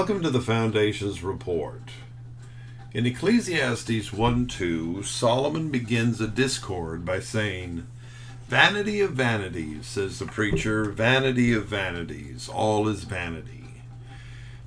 [0.00, 1.90] Welcome to the Foundation's report.
[2.94, 7.86] In Ecclesiastes 1 2, Solomon begins a discord by saying,
[8.48, 13.82] Vanity of vanities, says the preacher, vanity of vanities, all is vanity.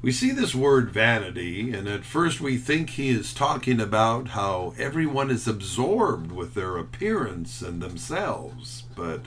[0.03, 4.75] We see this word vanity, and at first we think he is talking about how
[4.77, 9.21] everyone is absorbed with their appearance and themselves, but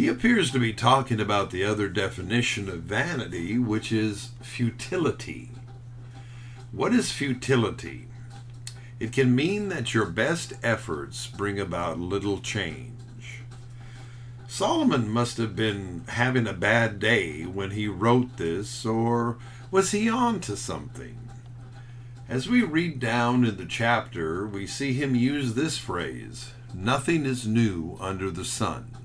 [0.00, 5.50] he appears to be talking about the other definition of vanity, which is futility.
[6.72, 8.08] What is futility?
[8.98, 13.42] It can mean that your best efforts bring about little change.
[14.48, 19.36] Solomon must have been having a bad day when he wrote this, or
[19.70, 21.28] was he on to something?
[22.26, 27.46] As we read down in the chapter, we see him use this phrase Nothing is
[27.46, 28.96] new under the sun.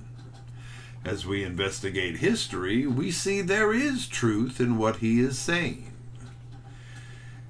[1.05, 5.94] As we investigate history, we see there is truth in what he is saying.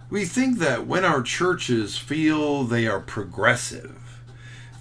[0.10, 4.22] We think that when our churches feel they are progressive,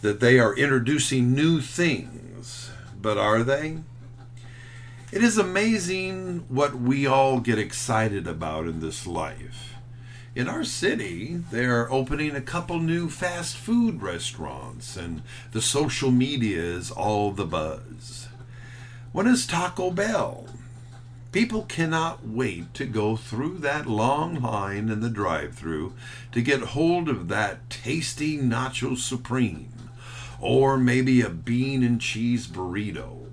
[0.02, 3.78] that they are introducing new things, but are they?
[5.12, 9.74] It is amazing what we all get excited about in this life.
[10.34, 16.60] In our city, they're opening a couple new fast food restaurants, and the social media
[16.60, 18.26] is all the buzz.
[19.14, 20.44] When is Taco Bell?
[21.30, 25.94] People cannot wait to go through that long line in the drive through
[26.32, 29.72] to get hold of that tasty Nacho Supreme
[30.40, 33.28] or maybe a bean and cheese burrito.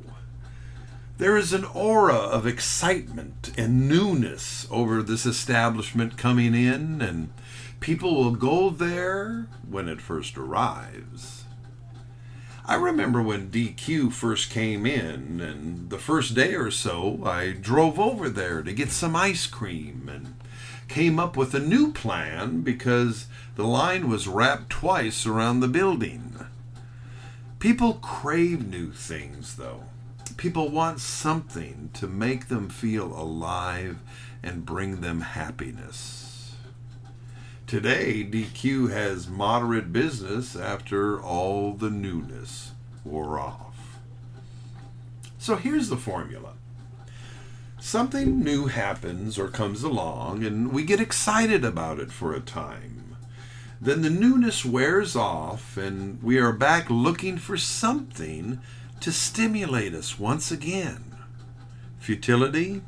[1.18, 7.34] There is an aura of excitement and newness over this establishment coming in, and
[7.80, 11.46] people will go there when it first arrives.
[12.66, 18.00] I remember when DQ first came in, and the first day or so, I drove
[18.00, 20.36] over there to get some ice cream and
[20.88, 26.36] came up with a new plan because the line was wrapped twice around the building.
[27.60, 29.84] People crave new things, though.
[30.38, 33.98] People want something to make them feel alive
[34.44, 36.31] and bring them happiness.
[37.72, 42.72] Today, DQ has moderate business after all the newness
[43.06, 43.98] wore off.
[45.38, 46.56] So here's the formula
[47.80, 53.16] something new happens or comes along, and we get excited about it for a time.
[53.80, 58.60] Then the newness wears off, and we are back looking for something
[59.00, 61.16] to stimulate us once again.
[62.00, 62.82] Futility?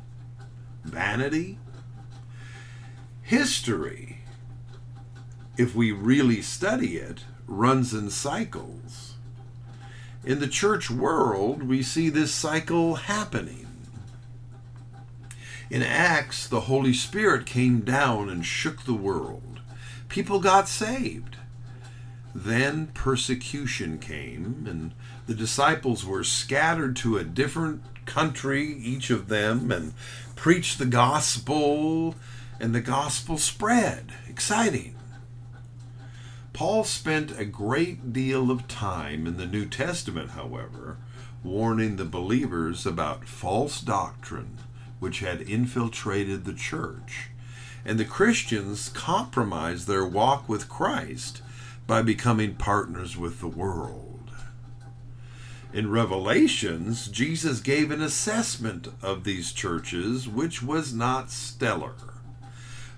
[0.84, 1.58] Vanity?
[3.22, 4.13] History
[5.56, 9.14] if we really study it, runs in cycles.
[10.24, 13.66] In the church world, we see this cycle happening.
[15.70, 19.60] In Acts, the Holy Spirit came down and shook the world.
[20.08, 21.36] People got saved.
[22.34, 24.92] Then persecution came, and
[25.26, 29.94] the disciples were scattered to a different country, each of them, and
[30.34, 32.14] preached the gospel,
[32.58, 34.12] and the gospel spread.
[34.28, 34.96] Exciting.
[36.54, 40.98] Paul spent a great deal of time in the New Testament, however,
[41.42, 44.58] warning the believers about false doctrine
[45.00, 47.30] which had infiltrated the church.
[47.84, 51.42] And the Christians compromised their walk with Christ
[51.88, 54.30] by becoming partners with the world.
[55.72, 62.13] In Revelations, Jesus gave an assessment of these churches which was not stellar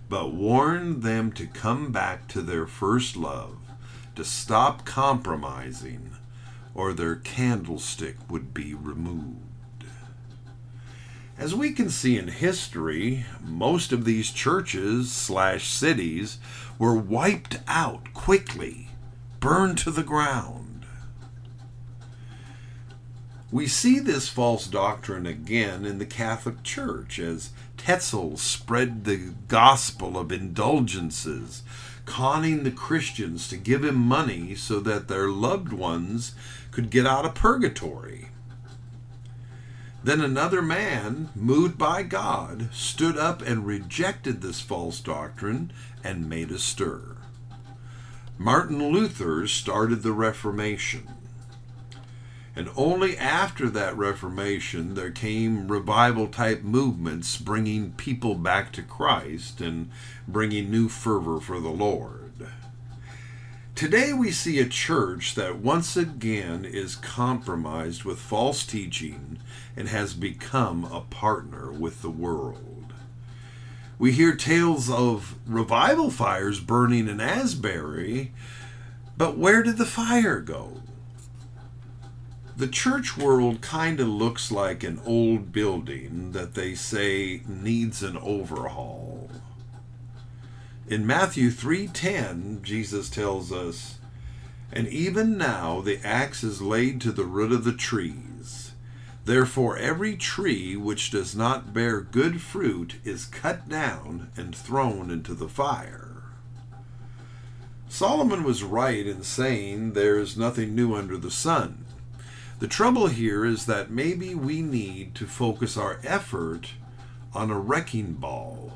[0.08, 3.58] but warned them to come back to their first love,
[4.14, 6.10] to stop compromising,
[6.74, 9.40] or their candlestick would be removed.
[11.38, 16.38] As we can see in history, most of these churches slash cities
[16.78, 18.88] were wiped out quickly,
[19.40, 20.86] burned to the ground.
[23.52, 27.50] We see this false doctrine again in the Catholic Church as
[27.86, 31.62] Tetzel spread the gospel of indulgences,
[32.04, 36.34] conning the Christians to give him money so that their loved ones
[36.72, 38.30] could get out of purgatory.
[40.02, 45.72] Then another man, moved by God, stood up and rejected this false doctrine
[46.02, 47.18] and made a stir.
[48.36, 51.15] Martin Luther started the Reformation.
[52.56, 59.60] And only after that Reformation there came revival type movements bringing people back to Christ
[59.60, 59.90] and
[60.26, 62.22] bringing new fervor for the Lord.
[63.74, 69.38] Today we see a church that once again is compromised with false teaching
[69.76, 72.94] and has become a partner with the world.
[73.98, 78.32] We hear tales of revival fires burning in Asbury,
[79.18, 80.80] but where did the fire go?
[82.58, 88.16] The church world kind of looks like an old building that they say needs an
[88.16, 89.30] overhaul.
[90.88, 93.98] In Matthew 3:10, Jesus tells us,
[94.72, 98.72] "And even now the axe is laid to the root of the trees.
[99.26, 105.34] Therefore every tree which does not bear good fruit is cut down and thrown into
[105.34, 106.22] the fire."
[107.90, 111.82] Solomon was right in saying there is nothing new under the sun.
[112.58, 116.70] The trouble here is that maybe we need to focus our effort
[117.34, 118.72] on a wrecking ball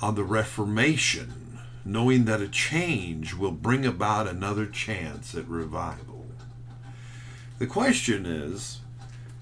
[0.00, 6.24] on the Reformation, knowing that a change will bring about another chance at revival.
[7.58, 8.80] The question is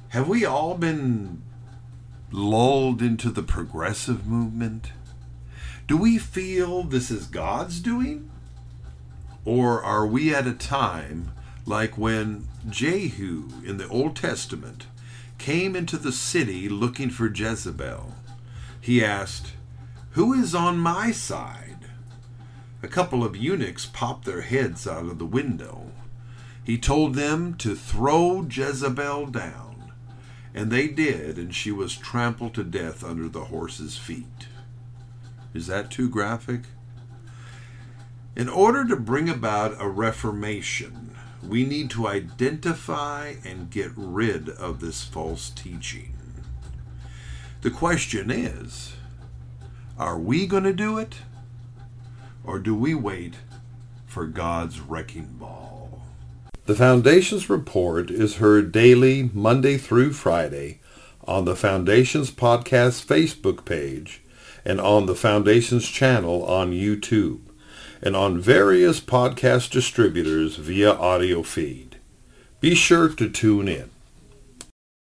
[0.08, 1.43] have we all been
[2.32, 4.90] lulled into the progressive movement?
[5.87, 8.31] Do we feel this is God's doing?
[9.44, 11.32] Or are we at a time
[11.66, 14.87] like when Jehu in the Old Testament
[15.38, 18.14] came into the city looking for Jezebel?
[18.81, 19.52] He asked,
[20.11, 21.78] who is on my side?
[22.82, 25.90] A couple of eunuchs popped their heads out of the window.
[26.62, 29.93] He told them to throw Jezebel down,
[30.55, 34.46] and they did, and she was trampled to death under the horse's feet.
[35.52, 36.62] Is that too graphic?
[38.37, 41.16] In order to bring about a reformation,
[41.49, 46.14] we need to identify and get rid of this false teaching.
[47.62, 48.94] The question is
[49.99, 51.17] are we going to do it?
[52.44, 53.35] Or do we wait
[54.06, 56.02] for God's wrecking ball?
[56.67, 60.81] The Foundation's report is heard daily, Monday through Friday,
[61.26, 64.23] on the Foundation's podcast Facebook page
[64.64, 67.40] and on the Foundation's channel on YouTube
[68.04, 71.96] and on various podcast distributors via audio feed.
[72.60, 73.94] Be sure to tune in.